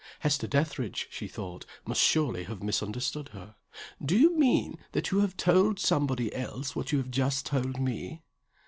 Hester 0.21 0.47
Dethridge 0.47 1.07
(she 1.11 1.27
thought) 1.27 1.63
must 1.85 2.01
surely 2.01 2.45
have 2.45 2.63
misunderstood 2.63 3.29
her. 3.33 3.53
"Do 4.03 4.17
you 4.17 4.35
mean 4.35 4.79
that 4.93 5.11
you 5.11 5.19
have 5.19 5.37
told 5.37 5.79
somebody 5.79 6.33
else 6.33 6.75
what 6.75 6.91
you 6.91 6.97
have 6.97 7.11
just 7.11 7.45
told 7.45 7.79
me?" 7.79 8.23